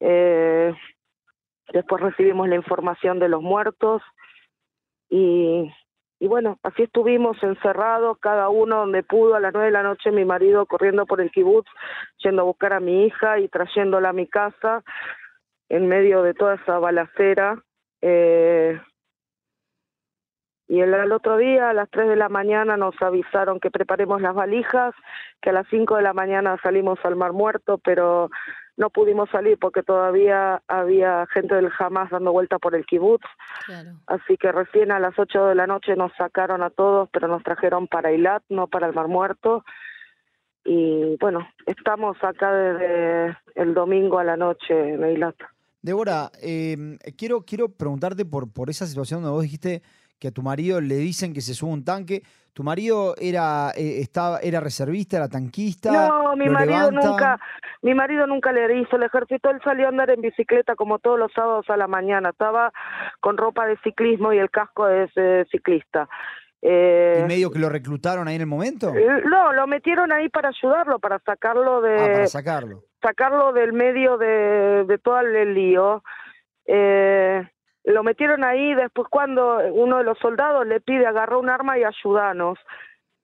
Eh, 0.00 0.74
después 1.72 2.02
recibimos 2.02 2.46
la 2.46 2.56
información 2.56 3.18
de 3.18 3.30
los 3.30 3.42
muertos 3.42 4.02
y, 5.08 5.72
y 6.20 6.28
bueno, 6.28 6.58
así 6.62 6.82
estuvimos 6.82 7.42
encerrados, 7.42 8.18
cada 8.18 8.50
uno 8.50 8.80
donde 8.80 9.02
pudo. 9.02 9.34
A 9.34 9.40
las 9.40 9.54
nueve 9.54 9.68
de 9.68 9.72
la 9.72 9.82
noche 9.82 10.10
mi 10.10 10.26
marido 10.26 10.66
corriendo 10.66 11.06
por 11.06 11.22
el 11.22 11.30
kibutz, 11.30 11.70
yendo 12.18 12.42
a 12.42 12.44
buscar 12.44 12.74
a 12.74 12.80
mi 12.80 13.06
hija 13.06 13.38
y 13.38 13.48
trayéndola 13.48 14.10
a 14.10 14.12
mi 14.12 14.26
casa 14.26 14.82
en 15.70 15.88
medio 15.88 16.22
de 16.22 16.34
toda 16.34 16.56
esa 16.56 16.78
balacera. 16.78 17.62
Eh, 18.02 18.78
y 20.74 20.80
el, 20.80 21.12
otro 21.12 21.36
día, 21.36 21.70
a 21.70 21.72
las 21.72 21.88
3 21.90 22.08
de 22.08 22.16
la 22.16 22.28
mañana, 22.28 22.76
nos 22.76 23.00
avisaron 23.00 23.60
que 23.60 23.70
preparemos 23.70 24.20
las 24.20 24.34
valijas, 24.34 24.92
que 25.40 25.50
a 25.50 25.52
las 25.52 25.68
5 25.70 25.94
de 25.94 26.02
la 26.02 26.12
mañana 26.12 26.58
salimos 26.64 26.98
al 27.04 27.14
Mar 27.14 27.32
Muerto, 27.32 27.78
pero 27.78 28.28
no 28.76 28.90
pudimos 28.90 29.30
salir 29.30 29.56
porque 29.56 29.84
todavía 29.84 30.62
había 30.66 31.26
gente 31.32 31.54
del 31.54 31.70
Hamas 31.78 32.10
dando 32.10 32.32
vuelta 32.32 32.58
por 32.58 32.74
el 32.74 32.86
kibutz. 32.86 33.24
Así 34.08 34.36
que 34.36 34.50
recién 34.50 34.90
a 34.90 34.98
las 34.98 35.16
8 35.16 35.46
de 35.46 35.54
la 35.54 35.68
noche 35.68 35.94
nos 35.94 36.12
sacaron 36.14 36.60
a 36.60 36.70
todos, 36.70 37.08
pero 37.12 37.28
nos 37.28 37.44
trajeron 37.44 37.86
para 37.86 38.10
Eilat, 38.10 38.42
no 38.48 38.66
para 38.66 38.88
el 38.88 38.94
Mar 38.94 39.06
Muerto. 39.06 39.64
Y 40.64 41.16
bueno, 41.20 41.46
estamos 41.66 42.16
acá 42.20 42.52
desde 42.52 43.38
el 43.54 43.74
domingo 43.74 44.18
a 44.18 44.24
la 44.24 44.36
noche 44.36 44.94
en 44.94 45.04
Eilat. 45.04 45.36
Débora, 45.82 46.32
eh, 46.42 46.96
quiero, 47.16 47.42
quiero 47.42 47.68
preguntarte 47.68 48.24
por, 48.24 48.52
por 48.52 48.70
esa 48.70 48.86
situación 48.86 49.22
donde 49.22 49.34
vos 49.34 49.42
dijiste 49.42 49.82
que 50.24 50.28
a 50.28 50.32
tu 50.32 50.40
marido 50.40 50.80
le 50.80 50.94
dicen 50.94 51.34
que 51.34 51.42
se 51.42 51.52
sube 51.52 51.70
un 51.70 51.84
tanque. 51.84 52.22
¿Tu 52.54 52.62
marido 52.62 53.14
era, 53.20 53.72
eh, 53.76 54.00
estaba, 54.00 54.38
era 54.38 54.58
reservista, 54.58 55.18
era 55.18 55.28
tanquista? 55.28 55.92
No, 55.92 56.34
mi 56.34 56.48
marido 56.48 56.90
nunca, 56.90 57.38
mi 57.82 57.92
marido 57.92 58.26
nunca 58.26 58.50
le 58.50 58.80
hizo 58.80 58.96
el 58.96 59.02
ejército. 59.02 59.50
Él 59.50 59.60
salió 59.62 59.84
a 59.84 59.88
andar 59.90 60.08
en 60.08 60.22
bicicleta 60.22 60.76
como 60.76 60.98
todos 60.98 61.18
los 61.18 61.30
sábados 61.34 61.68
a 61.68 61.76
la 61.76 61.88
mañana. 61.88 62.30
Estaba 62.30 62.72
con 63.20 63.36
ropa 63.36 63.66
de 63.66 63.76
ciclismo 63.84 64.32
y 64.32 64.38
el 64.38 64.50
casco 64.50 64.86
de, 64.86 65.46
ciclista. 65.50 66.08
Eh, 66.62 67.20
¿Y 67.22 67.28
medio 67.28 67.50
que 67.50 67.58
lo 67.58 67.68
reclutaron 67.68 68.26
ahí 68.26 68.36
en 68.36 68.40
el 68.40 68.46
momento? 68.46 68.94
no, 69.28 69.52
lo 69.52 69.66
metieron 69.66 70.10
ahí 70.10 70.30
para 70.30 70.48
ayudarlo, 70.48 71.00
para 71.00 71.18
sacarlo 71.18 71.82
de... 71.82 72.00
Ah, 72.00 72.12
para 72.14 72.26
sacarlo. 72.28 72.84
Sacarlo 73.02 73.52
del 73.52 73.74
medio 73.74 74.16
de, 74.16 74.86
de 74.88 74.96
todo 74.96 75.20
el 75.20 75.52
lío. 75.52 76.02
Eh, 76.66 77.46
lo 77.84 78.02
metieron 78.02 78.44
ahí, 78.44 78.74
después 78.74 79.08
cuando 79.10 79.58
uno 79.72 79.98
de 79.98 80.04
los 80.04 80.18
soldados 80.18 80.66
le 80.66 80.80
pide 80.80 81.06
agarrar 81.06 81.36
un 81.36 81.50
arma 81.50 81.78
y 81.78 81.84
ayudarnos. 81.84 82.58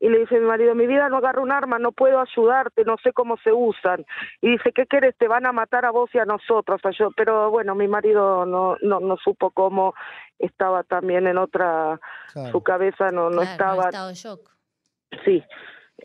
Y 0.02 0.08
le 0.08 0.20
dice 0.20 0.40
mi 0.40 0.46
marido, 0.46 0.74
mi 0.74 0.86
vida 0.86 1.10
no 1.10 1.18
agarro 1.18 1.42
un 1.42 1.52
arma, 1.52 1.78
no 1.78 1.92
puedo 1.92 2.20
ayudarte, 2.20 2.84
no 2.84 2.96
sé 3.02 3.12
cómo 3.12 3.36
se 3.44 3.52
usan. 3.52 4.06
Y 4.40 4.52
dice, 4.52 4.72
¿qué 4.72 4.86
quieres? 4.86 5.14
Te 5.18 5.28
van 5.28 5.44
a 5.44 5.52
matar 5.52 5.84
a 5.84 5.90
vos 5.90 6.08
y 6.14 6.18
a 6.18 6.24
nosotros. 6.24 6.80
yo, 6.98 7.10
pero 7.14 7.50
bueno, 7.50 7.74
mi 7.74 7.86
marido 7.86 8.46
no, 8.46 8.76
no, 8.80 9.00
no 9.00 9.16
supo 9.18 9.50
cómo 9.50 9.94
estaba 10.38 10.84
también 10.84 11.26
en 11.26 11.36
otra, 11.36 12.00
su 12.50 12.62
cabeza 12.62 13.10
no, 13.10 13.28
no 13.28 13.42
estaba. 13.42 13.84
estado 13.84 14.12
shock. 14.14 14.50
Sí, 15.24 15.44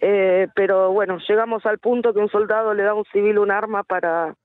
eh, 0.01 0.47
pero 0.55 0.91
bueno, 0.91 1.17
llegamos 1.25 1.65
al 1.65 1.79
punto 1.79 2.13
que 2.13 2.19
un 2.19 2.29
soldado 2.29 2.73
le 2.73 2.83
da 2.83 2.91
a 2.91 2.95
un 2.95 3.05
civil 3.13 3.39
un 3.39 3.51
arma 3.51 3.83
para, 3.83 4.35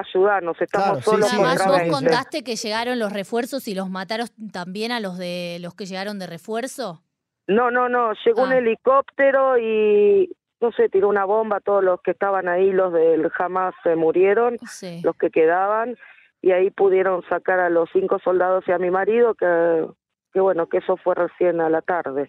ayudarnos, 0.00 0.60
estamos 0.60 1.04
solos. 1.04 1.32
Además 1.32 1.66
vos 1.66 1.82
contaste 1.90 2.42
que 2.42 2.56
llegaron 2.56 2.98
los 2.98 3.12
refuerzos 3.12 3.68
y 3.68 3.74
los 3.74 3.90
mataron 3.90 4.28
también 4.52 4.92
a 4.92 5.00
los 5.00 5.18
de 5.18 5.58
los 5.60 5.74
que 5.74 5.86
llegaron 5.86 6.18
de 6.18 6.26
refuerzo. 6.26 7.02
No, 7.46 7.70
no, 7.70 7.88
no, 7.88 8.12
llegó 8.24 8.42
un 8.42 8.52
ah. 8.52 8.58
helicóptero 8.58 9.58
y 9.58 10.30
no 10.60 10.72
sé, 10.72 10.88
tiró 10.88 11.08
una 11.08 11.24
bomba, 11.24 11.60
todos 11.60 11.84
los 11.84 12.00
que 12.02 12.10
estaban 12.10 12.48
ahí, 12.48 12.72
los 12.72 12.92
del 12.92 13.30
Hamas 13.38 13.74
se 13.82 13.94
murieron, 13.96 14.58
los 15.02 15.16
que 15.16 15.30
quedaban, 15.30 15.96
y 16.42 16.50
ahí 16.50 16.70
pudieron 16.70 17.22
sacar 17.28 17.60
a 17.60 17.70
los 17.70 17.88
cinco 17.92 18.18
soldados 18.18 18.64
y 18.66 18.72
a 18.72 18.78
mi 18.78 18.90
marido, 18.90 19.34
que, 19.34 19.86
que 20.32 20.40
bueno, 20.40 20.68
que 20.68 20.78
eso 20.78 20.96
fue 20.96 21.14
recién 21.14 21.60
a 21.60 21.70
la 21.70 21.80
tarde. 21.80 22.28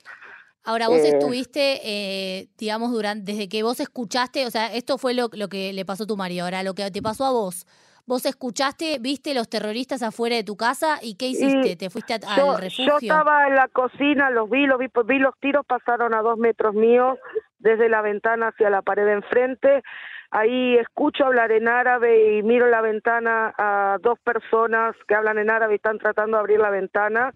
Ahora, 0.64 0.88
vos 0.88 1.00
eh, 1.00 1.10
estuviste, 1.10 1.80
eh, 1.84 2.48
digamos, 2.58 2.92
durante, 2.92 3.32
desde 3.32 3.50
que 3.50 3.64
vos 3.64 3.80
escuchaste, 3.80 4.46
o 4.46 4.52
sea, 4.52 4.74
esto 4.74 4.98
fue 4.98 5.14
lo, 5.14 5.30
lo 5.34 5.48
que 5.48 5.74
le 5.74 5.86
pasó 5.86 6.04
a 6.04 6.08
tu 6.08 6.18
marido, 6.18 6.46
ahora 6.46 6.64
lo 6.64 6.74
que 6.74 6.90
te 6.92 7.02
pasó 7.02 7.26
a 7.26 7.32
vos. 7.32 7.66
Vos 8.10 8.26
escuchaste, 8.26 8.98
viste 9.00 9.36
los 9.36 9.48
terroristas 9.48 10.02
afuera 10.02 10.36
de 10.36 10.44
tu 10.44 10.58
casa 10.58 10.98
y 11.00 11.16
¿qué 11.16 11.28
hiciste? 11.28 11.76
¿Te 11.76 11.92
fuiste 11.92 12.16
al 12.16 12.58
refugio? 12.60 12.86
Yo 12.88 12.98
estaba 12.98 13.48
en 13.48 13.54
la 13.54 13.68
cocina, 13.68 14.32
los 14.32 14.50
vi, 14.50 14.66
los 14.66 14.80
vi, 14.80 14.88
vi 15.06 15.20
los 15.20 15.38
tiros 15.40 15.64
pasaron 15.64 16.16
a 16.16 16.24
dos 16.24 16.40
metros 16.40 16.74
míos 16.74 17.20
desde 17.60 17.88
la 17.88 18.02
ventana 18.02 18.48
hacia 18.48 18.72
la 18.72 18.82
pared 18.82 19.06
de 19.06 19.12
enfrente. 19.12 19.84
Ahí 20.32 20.76
escucho 20.78 21.24
hablar 21.24 21.52
en 21.52 21.68
árabe 21.68 22.38
y 22.38 22.42
miro 22.42 22.68
la 22.68 22.82
ventana 22.82 23.54
a 23.56 23.98
dos 24.02 24.18
personas 24.20 24.96
que 25.08 25.14
hablan 25.14 25.38
en 25.38 25.52
árabe 25.52 25.74
y 25.74 25.76
están 25.76 26.00
tratando 26.00 26.38
de 26.38 26.42
abrir 26.42 26.60
la 26.60 26.72
ventana 26.72 27.32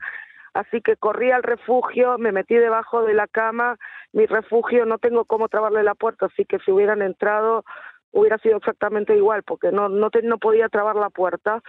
así 0.53 0.81
que 0.81 0.95
corrí 0.97 1.31
al 1.31 1.43
refugio, 1.43 2.17
me 2.17 2.31
metí 2.31 2.55
debajo 2.55 3.03
de 3.03 3.13
la 3.13 3.27
cama, 3.27 3.77
mi 4.11 4.25
refugio 4.25 4.85
no 4.85 4.97
tengo 4.97 5.25
cómo 5.25 5.49
trabarle 5.49 5.83
la 5.83 5.95
puerta, 5.95 6.27
así 6.27 6.45
que 6.45 6.59
si 6.59 6.71
hubieran 6.71 7.01
entrado 7.01 7.63
hubiera 8.11 8.37
sido 8.37 8.57
exactamente 8.57 9.15
igual, 9.15 9.43
porque 9.43 9.71
no, 9.71 9.89
no, 9.89 10.09
no 10.23 10.37
podía 10.37 10.69
trabar 10.69 10.95
la 10.95 11.09
puerta. 11.09 11.61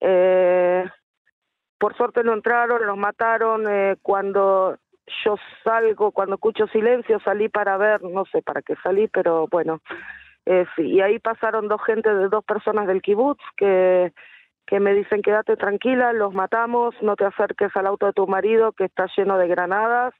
Eh, 0.00 0.84
por 1.78 1.96
suerte 1.96 2.22
no 2.22 2.34
entraron, 2.34 2.86
los 2.86 2.96
mataron 2.96 3.64
eh, 3.68 3.96
cuando 4.02 4.76
yo 5.24 5.36
salgo, 5.64 6.12
cuando 6.12 6.34
escucho 6.34 6.66
silencio, 6.68 7.18
salí 7.20 7.48
para 7.48 7.76
ver, 7.78 8.02
no 8.02 8.24
sé 8.26 8.42
para 8.42 8.62
qué 8.62 8.74
salí, 8.82 9.08
pero 9.08 9.46
bueno, 9.50 9.80
eh, 10.44 10.66
y 10.76 11.00
ahí 11.00 11.18
pasaron 11.18 11.68
dos 11.68 11.82
gente, 11.84 12.10
dos 12.10 12.44
personas 12.44 12.86
del 12.86 13.00
kibutz 13.00 13.42
que 13.56 14.12
que 14.68 14.80
me 14.80 14.92
dicen 14.92 15.22
quédate 15.22 15.56
tranquila, 15.56 16.12
los 16.12 16.34
matamos, 16.34 16.94
no 17.00 17.16
te 17.16 17.24
acerques 17.24 17.74
al 17.74 17.86
auto 17.86 18.06
de 18.06 18.12
tu 18.12 18.26
marido 18.26 18.72
que 18.72 18.84
está 18.84 19.06
lleno 19.16 19.38
de 19.38 19.48
granadas. 19.48 20.12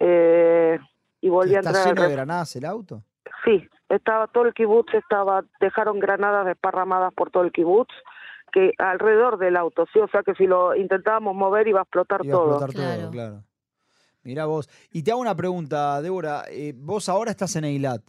Eh, 0.00 0.78
y 1.20 1.28
volví 1.28 1.54
a 1.54 1.58
entrar. 1.58 1.76
¿Está 1.76 1.88
lleno 1.88 2.02
de 2.02 2.12
granadas 2.12 2.56
el 2.56 2.64
auto? 2.64 3.04
Sí, 3.44 3.66
estaba 3.88 4.26
todo 4.26 4.46
el 4.46 4.54
kibutz, 4.54 4.92
estaba, 4.94 5.44
dejaron 5.60 6.00
granadas 6.00 6.46
desparramadas 6.46 7.14
por 7.14 7.30
todo 7.30 7.44
el 7.44 7.52
kibutz, 7.52 7.92
que 8.52 8.72
alrededor 8.78 9.38
del 9.38 9.56
auto, 9.56 9.86
sí, 9.92 10.00
o 10.00 10.08
sea 10.08 10.22
que 10.22 10.34
si 10.34 10.46
lo 10.46 10.74
intentábamos 10.74 11.36
mover 11.36 11.68
iba 11.68 11.78
a 11.80 11.82
explotar 11.84 12.22
todo. 12.22 12.58
A 12.58 12.66
explotar 12.66 12.98
todo, 13.00 13.10
claro. 13.12 13.44
Mira 14.24 14.46
vos. 14.46 14.68
Y 14.90 15.02
te 15.04 15.12
hago 15.12 15.20
una 15.20 15.36
pregunta, 15.36 16.02
Débora. 16.02 16.44
Eh, 16.50 16.72
vos 16.74 17.08
ahora 17.08 17.30
estás 17.30 17.54
en 17.56 17.64
Eilat. 17.64 18.02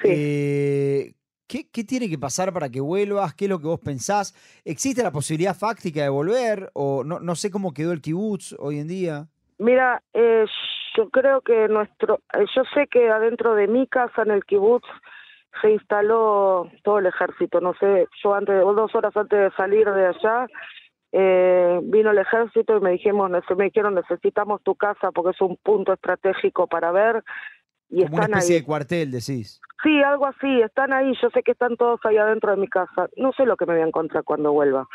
Sí. 0.00 0.08
Eh, 0.08 1.14
¿Qué, 1.52 1.84
tiene 1.84 2.08
que 2.08 2.18
pasar 2.18 2.50
para 2.50 2.70
que 2.70 2.80
vuelvas? 2.80 3.34
¿Qué 3.34 3.44
es 3.44 3.50
lo 3.50 3.58
que 3.58 3.66
vos 3.66 3.80
pensás? 3.80 4.32
¿Existe 4.64 5.02
la 5.02 5.10
posibilidad 5.10 5.54
fáctica 5.54 6.02
de 6.02 6.08
volver? 6.08 6.70
¿O 6.72 7.04
no, 7.04 7.20
no 7.20 7.34
sé 7.34 7.50
cómo 7.50 7.74
quedó 7.74 7.92
el 7.92 8.00
kibutz 8.00 8.54
hoy 8.58 8.78
en 8.78 8.88
día? 8.88 9.26
Mira, 9.58 10.02
eh, 10.14 10.46
yo 10.96 11.10
creo 11.10 11.42
que 11.42 11.68
nuestro, 11.68 12.20
eh, 12.32 12.46
yo 12.56 12.62
sé 12.72 12.86
que 12.86 13.10
adentro 13.10 13.54
de 13.54 13.68
mi 13.68 13.86
casa 13.86 14.22
en 14.22 14.30
el 14.30 14.46
kibutz 14.46 14.86
se 15.60 15.72
instaló 15.72 16.70
todo 16.84 17.00
el 17.00 17.06
ejército. 17.06 17.60
No 17.60 17.74
sé, 17.74 18.08
yo 18.22 18.34
antes, 18.34 18.58
dos 18.58 18.94
horas 18.94 19.14
antes 19.14 19.38
de 19.38 19.50
salir 19.54 19.84
de 19.90 20.06
allá, 20.06 20.46
eh, 21.12 21.80
vino 21.82 22.12
el 22.12 22.18
ejército 22.18 22.78
y 22.78 22.80
me 22.80 22.92
dijimos, 22.92 23.30
me 23.30 23.64
dijeron 23.64 23.94
necesitamos 23.94 24.62
tu 24.62 24.74
casa 24.74 25.10
porque 25.12 25.32
es 25.32 25.40
un 25.42 25.58
punto 25.58 25.92
estratégico 25.92 26.66
para 26.66 26.92
ver 26.92 27.22
y 27.92 28.04
Como 28.04 28.16
una 28.16 28.24
especie 28.24 28.56
de 28.56 28.64
cuartel, 28.64 29.10
decís. 29.10 29.60
Sí, 29.82 30.02
algo 30.02 30.26
así, 30.26 30.62
están 30.62 30.92
ahí, 30.92 31.12
yo 31.20 31.28
sé 31.30 31.42
que 31.42 31.52
están 31.52 31.76
todos 31.76 32.00
ahí 32.04 32.16
adentro 32.16 32.52
de 32.52 32.56
mi 32.56 32.68
casa, 32.68 33.08
no 33.16 33.32
sé 33.32 33.44
lo 33.44 33.56
que 33.56 33.66
me 33.66 33.74
voy 33.74 33.82
a 33.82 33.86
encontrar 33.86 34.24
cuando 34.24 34.50
vuelva. 34.52 34.88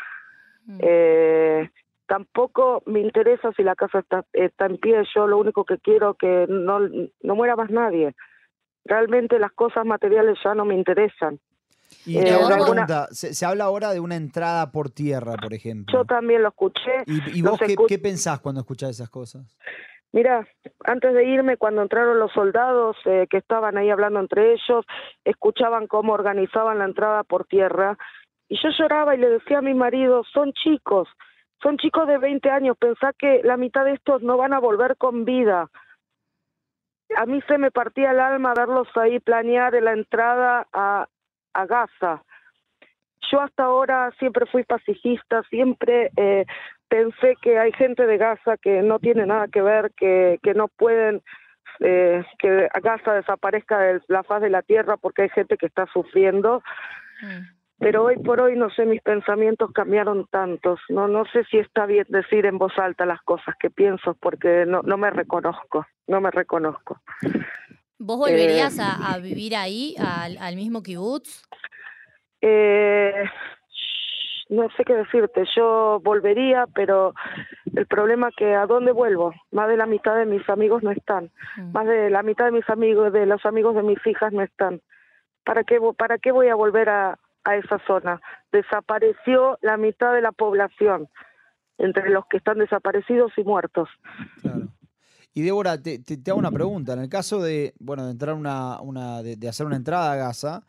Mm. 0.66 0.78
Eh, 0.80 1.70
tampoco 2.06 2.82
me 2.86 3.00
interesa 3.00 3.52
si 3.56 3.62
la 3.62 3.76
casa 3.76 4.00
está, 4.00 4.24
está 4.32 4.66
en 4.66 4.78
pie, 4.78 5.04
yo 5.14 5.28
lo 5.28 5.38
único 5.38 5.64
que 5.64 5.78
quiero 5.78 6.14
que 6.14 6.46
no, 6.48 6.80
no 6.80 7.34
muera 7.36 7.54
más 7.54 7.70
nadie. 7.70 8.16
Realmente 8.84 9.38
las 9.38 9.52
cosas 9.52 9.86
materiales 9.86 10.36
ya 10.42 10.54
no 10.54 10.64
me 10.64 10.74
interesan. 10.74 11.38
Y 12.04 12.18
eh, 12.18 12.36
una 12.36 12.56
pregunta, 12.56 13.08
se, 13.12 13.46
habla 13.46 13.64
ahora 13.64 13.92
de 13.92 14.00
una 14.00 14.16
entrada 14.16 14.72
por 14.72 14.90
tierra, 14.90 15.34
por 15.36 15.54
ejemplo. 15.54 15.96
Yo 15.96 16.04
también 16.04 16.42
lo 16.42 16.48
escuché. 16.48 17.04
¿Y, 17.06 17.42
vos 17.42 17.60
qué, 17.60 17.76
qué, 17.86 17.98
pensás 17.98 18.40
cuando 18.40 18.62
escuchás 18.62 18.90
esas 18.90 19.10
cosas? 19.10 19.56
Mira, 20.12 20.46
antes 20.84 21.12
de 21.12 21.24
irme, 21.24 21.58
cuando 21.58 21.82
entraron 21.82 22.18
los 22.18 22.32
soldados 22.32 22.96
eh, 23.04 23.26
que 23.28 23.36
estaban 23.36 23.76
ahí 23.76 23.90
hablando 23.90 24.20
entre 24.20 24.52
ellos, 24.52 24.86
escuchaban 25.24 25.86
cómo 25.86 26.14
organizaban 26.14 26.78
la 26.78 26.86
entrada 26.86 27.24
por 27.24 27.44
tierra, 27.44 27.98
y 28.48 28.58
yo 28.62 28.70
lloraba 28.70 29.14
y 29.14 29.18
le 29.18 29.28
decía 29.28 29.58
a 29.58 29.62
mi 29.62 29.74
marido, 29.74 30.24
son 30.32 30.52
chicos, 30.54 31.08
son 31.62 31.76
chicos 31.76 32.08
de 32.08 32.16
20 32.16 32.50
años, 32.50 32.78
pensá 32.78 33.12
que 33.12 33.42
la 33.44 33.58
mitad 33.58 33.84
de 33.84 33.92
estos 33.94 34.22
no 34.22 34.38
van 34.38 34.54
a 34.54 34.60
volver 34.60 34.96
con 34.96 35.26
vida. 35.26 35.68
A 37.16 37.26
mí 37.26 37.40
se 37.46 37.58
me 37.58 37.70
partía 37.70 38.12
el 38.12 38.20
alma 38.20 38.54
verlos 38.56 38.88
ahí 38.96 39.20
planear 39.20 39.74
la 39.82 39.92
entrada 39.92 40.66
a, 40.72 41.06
Gaza. 41.66 42.22
Yo 43.32 43.40
hasta 43.40 43.64
ahora 43.64 44.12
siempre 44.20 44.46
fui 44.46 44.62
pacifista, 44.62 45.42
siempre 45.50 46.12
eh, 46.16 46.46
pensé 46.88 47.36
que 47.40 47.58
hay 47.58 47.72
gente 47.72 48.06
de 48.06 48.16
Gaza 48.16 48.56
que 48.56 48.82
no 48.82 48.98
tiene 48.98 49.26
nada 49.26 49.48
que 49.48 49.62
ver, 49.62 49.92
que, 49.96 50.38
que 50.42 50.54
no 50.54 50.68
pueden 50.68 51.22
eh, 51.80 52.24
que 52.38 52.68
Gaza 52.82 53.14
desaparezca 53.14 53.78
de 53.78 54.00
la 54.08 54.22
faz 54.24 54.42
de 54.42 54.50
la 54.50 54.62
tierra 54.62 54.96
porque 54.96 55.22
hay 55.22 55.28
gente 55.30 55.56
que 55.56 55.66
está 55.66 55.86
sufriendo. 55.92 56.62
Mm. 57.22 57.58
Pero 57.80 58.04
hoy 58.04 58.16
por 58.16 58.40
hoy, 58.40 58.56
no 58.56 58.70
sé, 58.70 58.84
mis 58.86 59.00
pensamientos 59.02 59.70
cambiaron 59.72 60.26
tantos. 60.32 60.80
No, 60.88 61.06
no 61.06 61.24
sé 61.26 61.44
si 61.44 61.58
está 61.58 61.86
bien 61.86 62.06
decir 62.08 62.44
en 62.44 62.58
voz 62.58 62.76
alta 62.76 63.06
las 63.06 63.22
cosas 63.22 63.54
que 63.60 63.70
pienso 63.70 64.14
porque 64.14 64.64
no, 64.66 64.82
no 64.82 64.96
me 64.98 65.10
reconozco, 65.10 65.86
no 66.08 66.20
me 66.20 66.32
reconozco. 66.32 67.00
¿Vos 68.00 68.18
volverías 68.18 68.78
eh, 68.78 68.82
a, 68.82 69.12
a, 69.12 69.18
vivir 69.18 69.54
ahí, 69.54 69.94
al, 69.98 70.38
al 70.38 70.56
mismo 70.56 70.82
kibutz? 70.82 71.44
Eh, 72.40 73.24
no 74.48 74.68
sé 74.76 74.84
qué 74.84 74.94
decirte, 74.94 75.44
yo 75.56 76.00
volvería, 76.02 76.66
pero 76.74 77.14
el 77.74 77.86
problema 77.86 78.28
es 78.28 78.36
que 78.36 78.54
a 78.54 78.66
dónde 78.66 78.92
vuelvo, 78.92 79.34
más 79.52 79.68
de 79.68 79.76
la 79.76 79.86
mitad 79.86 80.16
de 80.16 80.26
mis 80.26 80.48
amigos 80.48 80.82
no 80.82 80.90
están, 80.90 81.30
mm. 81.56 81.72
más 81.72 81.86
de 81.86 82.10
la 82.10 82.22
mitad 82.22 82.46
de 82.46 82.52
mis 82.52 82.68
amigos, 82.68 83.12
de 83.12 83.26
los 83.26 83.44
amigos 83.44 83.74
de 83.74 83.82
mis 83.82 84.04
hijas 84.06 84.32
no 84.32 84.42
están. 84.42 84.80
¿Para 85.44 85.64
qué, 85.64 85.78
para 85.96 86.18
qué 86.18 86.32
voy 86.32 86.48
a 86.48 86.54
volver 86.54 86.88
a, 86.88 87.18
a 87.44 87.56
esa 87.56 87.78
zona? 87.86 88.20
Desapareció 88.52 89.58
la 89.62 89.76
mitad 89.76 90.12
de 90.12 90.22
la 90.22 90.32
población, 90.32 91.08
entre 91.78 92.10
los 92.10 92.26
que 92.26 92.38
están 92.38 92.58
desaparecidos 92.58 93.32
y 93.36 93.44
muertos. 93.44 93.88
Claro. 94.40 94.68
Y 95.34 95.42
Débora, 95.42 95.80
te, 95.80 95.98
te, 96.00 96.30
hago 96.30 96.40
una 96.40 96.50
pregunta. 96.50 96.94
En 96.94 97.00
el 97.00 97.08
caso 97.08 97.40
de, 97.40 97.74
bueno, 97.78 98.04
de 98.06 98.10
entrar 98.10 98.34
una, 98.34 98.80
una 98.80 99.22
de, 99.22 99.36
de 99.36 99.48
hacer 99.48 99.66
una 99.66 99.76
entrada 99.76 100.12
a 100.12 100.16
Gaza, 100.16 100.64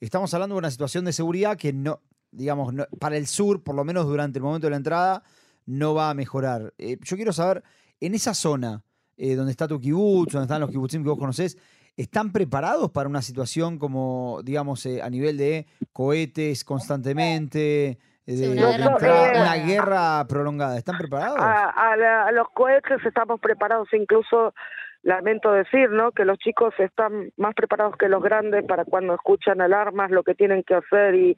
estamos 0.00 0.32
hablando 0.34 0.56
de 0.56 0.58
una 0.58 0.70
situación 0.70 1.04
de 1.04 1.12
seguridad 1.12 1.56
que 1.56 1.72
no, 1.72 2.00
digamos, 2.30 2.74
para 2.98 3.16
el 3.16 3.26
sur, 3.26 3.62
por 3.62 3.74
lo 3.74 3.84
menos 3.84 4.06
durante 4.06 4.38
el 4.38 4.42
momento 4.42 4.66
de 4.66 4.70
la 4.72 4.76
entrada, 4.76 5.22
no 5.66 5.94
va 5.94 6.10
a 6.10 6.14
mejorar. 6.14 6.72
Eh, 6.78 6.98
yo 7.02 7.16
quiero 7.16 7.32
saber, 7.32 7.62
en 8.00 8.14
esa 8.14 8.34
zona 8.34 8.82
eh, 9.16 9.34
donde 9.34 9.50
está 9.50 9.66
tu 9.66 9.80
kibutz, 9.80 10.32
donde 10.32 10.44
están 10.44 10.60
los 10.60 10.70
kibutzim 10.70 11.02
que 11.02 11.10
vos 11.10 11.18
conocés, 11.18 11.58
¿están 11.96 12.32
preparados 12.32 12.90
para 12.90 13.08
una 13.08 13.22
situación 13.22 13.78
como, 13.78 14.40
digamos, 14.44 14.86
eh, 14.86 15.02
a 15.02 15.10
nivel 15.10 15.36
de 15.36 15.66
cohetes 15.92 16.64
constantemente? 16.64 17.98
una, 18.28 19.56
guerra 19.56 20.26
prolongada. 20.28 20.76
¿Están 20.76 20.98
preparados? 20.98 21.38
A, 21.40 22.30
los 22.32 22.48
cohetes 22.50 23.04
estamos 23.04 23.40
preparados, 23.40 23.88
incluso 23.92 24.54
lamento 25.02 25.52
decir, 25.52 25.90
¿no? 25.90 26.12
Que 26.12 26.24
los 26.24 26.38
chicos 26.38 26.74
están 26.78 27.32
más 27.36 27.54
preparados 27.54 27.96
que 27.96 28.08
los 28.08 28.22
grandes 28.22 28.64
para 28.66 28.84
cuando 28.84 29.14
escuchan 29.14 29.60
alarmas, 29.60 30.10
lo 30.10 30.22
que 30.22 30.34
tienen 30.34 30.62
que 30.62 30.74
hacer 30.74 31.14
y 31.14 31.36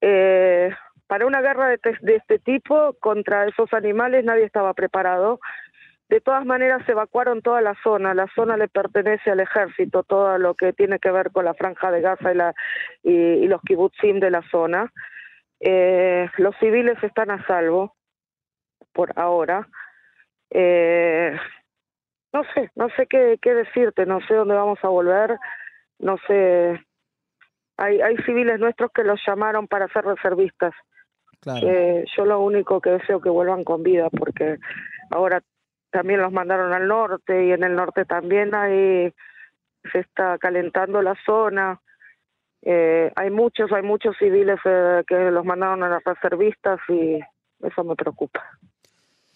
eh, 0.00 0.70
para 1.06 1.26
una 1.26 1.40
guerra 1.40 1.68
de, 1.68 1.78
de, 2.00 2.16
este 2.16 2.38
tipo 2.38 2.94
contra 3.00 3.46
esos 3.46 3.72
animales 3.72 4.24
nadie 4.24 4.44
estaba 4.44 4.74
preparado. 4.74 5.40
De 6.08 6.20
todas 6.20 6.44
maneras 6.44 6.82
se 6.86 6.92
evacuaron 6.92 7.40
toda 7.40 7.60
la 7.60 7.76
zona, 7.84 8.14
la 8.14 8.26
zona 8.34 8.56
le 8.56 8.66
pertenece 8.66 9.30
al 9.30 9.38
ejército, 9.38 10.02
todo 10.02 10.38
lo 10.38 10.54
que 10.54 10.72
tiene 10.72 10.98
que 10.98 11.12
ver 11.12 11.30
con 11.30 11.44
la 11.44 11.54
franja 11.54 11.92
de 11.92 12.00
Gaza 12.00 12.32
y, 12.32 12.34
la, 12.34 12.54
y, 13.04 13.46
los 13.46 13.62
kibutzim 13.62 14.18
de 14.18 14.30
la 14.30 14.42
zona. 14.50 14.92
Eh, 15.60 16.28
los 16.38 16.56
civiles 16.56 17.00
están 17.04 17.30
a 17.30 17.46
salvo 17.46 17.94
por 18.92 19.12
ahora. 19.14 19.68
Eh, 20.50 21.38
no 22.32 22.42
sé, 22.54 22.70
no 22.74 22.88
sé 22.96 23.06
qué, 23.06 23.38
qué 23.40 23.54
decirte, 23.54 24.06
no 24.06 24.20
sé 24.22 24.34
dónde 24.34 24.54
vamos 24.54 24.78
a 24.82 24.88
volver, 24.88 25.36
no 25.98 26.16
sé. 26.26 26.80
Hay, 27.80 28.00
hay 28.00 28.16
civiles 28.18 28.60
nuestros 28.60 28.90
que 28.92 29.04
los 29.04 29.20
llamaron 29.26 29.66
para 29.66 29.88
ser 29.88 30.04
reservistas. 30.04 30.74
Eh, 31.46 32.04
yo 32.14 32.26
lo 32.26 32.40
único 32.40 32.80
que 32.80 32.90
deseo 32.90 33.20
que 33.20 33.30
vuelvan 33.30 33.64
con 33.64 33.82
vida, 33.82 34.10
porque 34.10 34.58
ahora 35.10 35.40
también 35.90 36.20
los 36.20 36.30
mandaron 36.30 36.72
al 36.74 36.86
norte 36.86 37.46
y 37.46 37.52
en 37.52 37.64
el 37.64 37.74
norte 37.74 38.04
también 38.04 38.54
hay 38.54 39.12
se 39.90 40.00
está 40.00 40.36
calentando 40.38 41.00
la 41.00 41.14
zona. 41.24 41.80
Eh, 42.62 43.10
hay 43.16 43.30
muchos, 43.30 43.72
hay 43.72 43.82
muchos 43.82 44.14
civiles 44.18 44.60
eh, 44.66 45.02
que 45.06 45.30
los 45.30 45.44
mandaron 45.46 45.82
a 45.82 45.88
las 45.88 46.04
reservistas 46.04 46.78
y 46.88 47.18
eso 47.62 47.84
me 47.84 47.96
preocupa. 47.96 48.44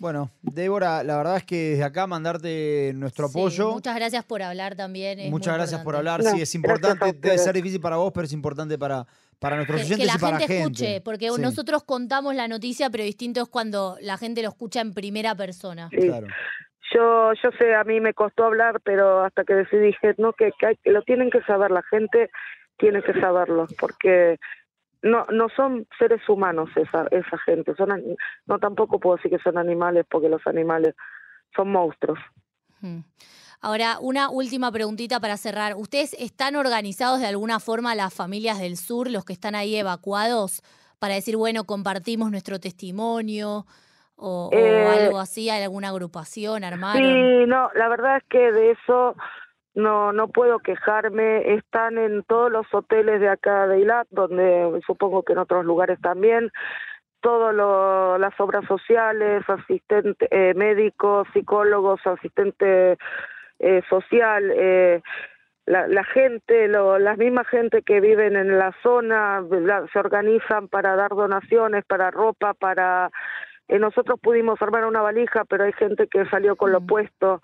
Bueno, 0.05 0.29
Débora, 0.43 1.03
la 1.03 1.17
verdad 1.17 1.39
es 1.39 1.45
que 1.45 1.71
desde 1.71 1.85
acá 1.85 2.07
mandarte 2.07 2.93
nuestro 2.95 3.29
apoyo. 3.29 3.73
muchas 3.73 3.97
gracias 3.97 4.23
por 4.23 4.43
hablar 4.43 4.77
también. 4.77 5.31
muchas 5.31 5.55
gracias 5.55 5.81
por 5.81 5.97
hablar. 5.97 6.23
sí, 6.23 6.43
es 6.43 6.55
importante, 6.55 7.15
debe 7.15 7.39
ser 7.39 7.55
difícil 7.55 7.81
para 7.81 7.97
vos, 7.97 8.13
pero 8.13 8.27
es 8.27 8.33
importante 8.35 8.77
para, 8.77 9.07
para 9.39 9.57
nuestros 9.57 9.81
oyentes 9.81 10.01
que 10.01 10.05
la 10.05 10.17
y 10.17 10.19
para 10.19 10.39
gente 10.41 10.53
la 10.53 10.61
gente. 10.61 10.85
escuche, 10.85 11.01
porque 11.01 11.31
nosotros 11.41 11.85
contamos 11.85 12.35
la 12.35 12.49
noticia, 12.49 12.91
pero 12.91 13.03
distinto 13.03 13.41
es 13.41 13.49
cuando 13.49 13.97
la 14.03 14.19
gente 14.19 14.43
lo 14.43 14.51
escucha 14.51 14.83
en 14.83 14.93
primera 14.93 15.35
persona. 15.35 15.89
Claro. 15.91 16.27
Yo, 16.95 17.33
yo 17.43 17.51
sé, 17.59 17.75
a 17.75 17.85
mí 17.85 17.99
me 17.99 18.13
costó 18.13 18.45
hablar, 18.45 18.83
pero 18.85 19.25
hasta 19.25 19.45
que 19.45 19.55
decidí 19.55 19.97
no 20.19 20.35
que, 20.35 20.51
que 20.61 20.91
lo 20.91 21.01
tienen 21.01 21.31
que 21.31 21.41
saber 21.45 21.71
la 21.71 21.83
gente, 21.83 22.29
tiene 22.77 23.03
que 23.03 23.19
saberlo, 23.19 23.69
porque 23.81 24.39
no 25.05 25.27
no 25.31 25.49
son 25.51 25.87
seres 25.99 26.27
humanos 26.29 26.71
esa 26.75 27.07
esa 27.11 27.39
gente 27.39 27.75
son 27.77 28.17
no 28.47 28.59
tampoco 28.59 28.99
puedo 28.99 29.17
decir 29.17 29.31
que 29.31 29.39
son 29.39 29.59
animales 29.59 30.07
porque 30.11 30.29
los 30.29 30.45
animales 30.47 30.95
son 31.55 31.71
monstruos 31.71 32.19
Ahora, 33.61 33.97
una 33.99 34.29
última 34.29 34.71
preguntita 34.71 35.21
para 35.21 35.39
cerrar. 35.39 35.75
¿Ustedes 35.75 36.13
están 36.19 36.55
organizados 36.55 37.21
de 37.21 37.27
alguna 37.27 37.61
forma 37.61 37.95
las 37.95 38.13
familias 38.13 38.59
del 38.59 38.77
sur, 38.77 39.11
los 39.11 39.25
que 39.25 39.33
están 39.33 39.55
ahí 39.55 39.75
evacuados, 39.77 40.61
para 40.99 41.15
decir, 41.15 41.39
bueno, 41.39 41.65
compartimos 41.65 42.31
nuestro 42.31 42.61
testimonio 42.61 43.65
o, 44.17 44.51
eh, 44.53 44.87
algo 44.87 45.19
así? 45.19 45.49
¿Hay 45.49 45.63
alguna 45.63 45.89
agrupación 45.89 46.63
armada? 46.63 46.99
Sí, 46.99 47.47
no, 47.47 47.71
la 47.75 47.89
verdad 47.89 48.19
es 48.19 48.25
que 48.25 48.53
de 48.53 48.73
eso 48.73 49.17
no 49.75 50.13
no 50.13 50.29
puedo 50.29 50.59
quejarme 50.59 51.55
están 51.55 51.99
en 51.99 52.23
todos 52.25 52.51
los 52.51 52.67
hoteles 52.73 53.21
de 53.21 53.29
acá 53.29 53.67
de 53.67 53.81
Ilat 53.81 54.07
donde 54.11 54.81
supongo 54.87 55.23
que 55.23 55.33
en 55.33 55.39
otros 55.39 55.65
lugares 55.65 56.01
también 56.01 56.51
todas 57.21 57.55
las 58.21 58.39
obras 58.39 58.65
sociales 58.67 59.43
asistentes 59.49 60.29
eh, 60.31 60.55
médicos 60.55 61.27
psicólogos 61.33 62.01
asistente 62.07 62.99
eh, 63.59 63.83
social 63.89 64.53
eh, 64.55 65.03
la, 65.67 65.87
la, 65.89 66.05
gente, 66.05 66.69
lo, 66.69 66.99
la 66.99 67.17
misma 67.17 67.45
gente 67.45 67.83
que 67.83 68.01
viven 68.01 68.37
en 68.37 68.59
la 68.59 68.75
zona 68.83 69.43
se 69.93 69.99
organizan 69.99 70.69
para 70.69 70.95
dar 70.95 71.11
donaciones, 71.11 71.85
para 71.85 72.11
ropa, 72.11 72.55
para... 72.55 73.11
Eh, 73.69 73.79
nosotros 73.79 74.21
pudimos 74.21 74.61
armar 74.61 74.85
una 74.85 75.01
valija, 75.01 75.45
pero 75.47 75.65
hay 75.65 75.73
gente 75.73 76.07
que 76.07 76.27
salió 76.27 76.57
con 76.57 76.71
lo 76.71 76.83
mm. 76.83 76.87
puesto 76.87 77.41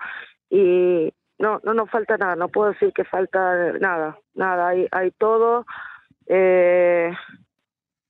y, 0.51 1.13
no, 1.41 1.59
no 1.65 1.73
nos 1.73 1.91
falta 1.91 2.19
nada, 2.19 2.37
no 2.37 2.49
puedo 2.49 2.73
decir 2.73 2.93
que 2.93 3.05
falta 3.05 3.73
nada, 3.81 4.19
nada, 4.35 4.69
hay, 4.69 4.87
hay 4.93 5.11
todo, 5.13 5.65
eh, 6.27 7.11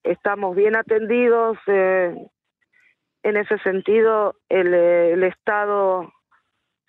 estamos 0.02 0.56
bien 0.56 0.74
atendidos, 0.74 1.56
eh, 1.68 2.12
en 3.22 3.36
ese 3.36 3.58
sentido 3.58 4.34
el, 4.48 4.74
el 4.74 5.22
Estado 5.22 6.12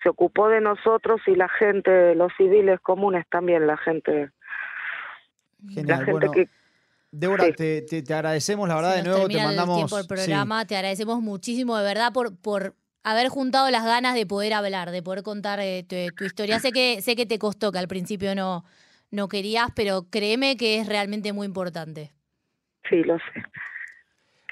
se 0.02 0.08
ocupó 0.08 0.48
de 0.48 0.60
nosotros 0.60 1.20
y 1.28 1.36
la 1.36 1.48
gente, 1.48 2.16
los 2.16 2.32
civiles 2.36 2.80
comunes 2.80 3.24
también, 3.30 3.68
la 3.68 3.76
gente, 3.76 4.32
Genial, 5.68 6.00
la 6.00 6.04
gente 6.04 6.28
que 6.32 6.48
Débora, 7.12 7.52
te, 7.52 7.82
te, 7.82 8.14
agradecemos, 8.14 8.66
la 8.66 8.74
verdad, 8.74 8.96
de 8.96 9.02
nuevo, 9.02 9.28
te 9.28 9.36
mandamos. 9.36 9.76
El 9.76 9.80
tiempo 9.82 9.96
del 9.98 10.06
programa, 10.06 10.66
te 10.66 10.76
agradecemos 10.76 11.20
muchísimo, 11.20 11.76
de 11.76 11.84
verdad, 11.84 12.10
por, 12.12 12.34
por 12.34 12.74
haber 13.02 13.28
juntado 13.28 13.70
las 13.70 13.84
ganas 13.84 14.14
de 14.14 14.26
poder 14.26 14.52
hablar, 14.52 14.90
de 14.90 15.02
poder 15.02 15.22
contar 15.22 15.60
eh, 15.60 15.84
tu, 15.84 16.24
historia. 16.24 16.58
Sé 16.58 16.72
que, 16.72 17.00
sé 17.00 17.16
que 17.16 17.26
te 17.26 17.38
costó, 17.38 17.72
que 17.72 17.78
al 17.78 17.88
principio 17.88 18.34
no, 18.34 18.64
no 19.10 19.28
querías, 19.28 19.68
pero 19.74 20.06
créeme 20.10 20.56
que 20.56 20.78
es 20.78 20.88
realmente 20.88 21.32
muy 21.32 21.46
importante. 21.46 22.12
Sí, 22.88 23.02
lo 23.02 23.16
sé. 23.18 23.42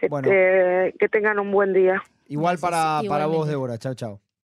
Que, 0.00 0.94
que 0.98 1.08
tengan 1.08 1.38
un 1.38 1.52
buen 1.52 1.72
día. 1.74 2.02
Igual 2.26 2.58
para, 2.58 3.02
para 3.06 3.26
vos, 3.26 3.46
Débora. 3.48 3.76
Chao, 3.76 3.94
chao. 3.94 4.20